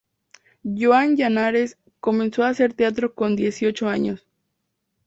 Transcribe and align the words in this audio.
Joan 0.63 1.15
Llaneras, 1.15 1.77
comenzó 1.99 2.41
a 2.43 2.49
hacer 2.49 2.73
teatro 2.73 3.13
con 3.13 3.35
dieciocho 3.35 3.87
años. 3.87 4.25